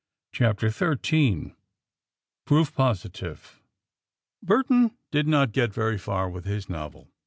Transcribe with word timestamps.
CHAPTER 0.31 0.69
XIII 0.71 1.53
PROOF 2.45 2.73
POSITIVE 2.73 3.59
Burton 4.41 4.97
did 5.11 5.27
not 5.27 5.51
get 5.51 5.71
very 5.71 5.99
far 5.99 6.27
with 6.27 6.45
his 6.45 6.67
novel. 6.67 7.11